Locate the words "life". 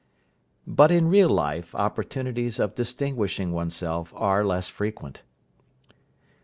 1.29-1.75